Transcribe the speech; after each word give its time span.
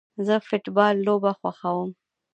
زه 0.25 0.35
فټبال 0.47 0.95
لوبه 1.07 1.31
خوښوم 1.39 1.89